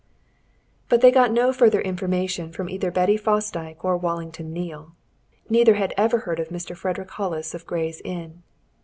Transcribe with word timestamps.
But 0.89 1.01
they 1.01 1.11
got 1.11 1.31
no 1.31 1.53
further 1.53 1.79
information 1.79 2.51
from 2.51 2.69
either 2.71 2.89
Betty 2.89 3.17
Fosdyke 3.19 3.85
or 3.85 3.95
Wallington 3.97 4.51
Neale. 4.51 4.95
Neither 5.47 5.75
had 5.75 5.93
ever 5.95 6.21
heard 6.21 6.39
of 6.39 6.49
Mr. 6.49 6.75
Frederick 6.75 7.11
Hollis, 7.11 7.53
of 7.53 7.67
Gray's 7.67 8.01
Inn. 8.03 8.41